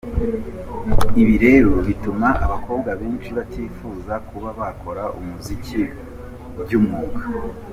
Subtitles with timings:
[1.21, 5.81] Ibi rero bituma abakobwa benshi batifuza kuba bakora umuziki
[6.61, 7.21] by’umwuga.